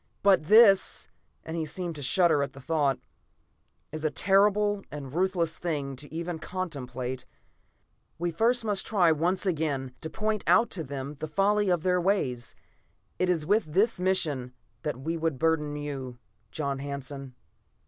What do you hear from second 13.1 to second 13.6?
It is